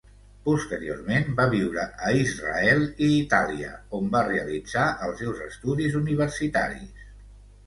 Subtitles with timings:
[0.45, 3.69] Posteriorment va viure a Israel i Itàlia,
[3.99, 7.07] on va realitzar els seus estudis universitaris.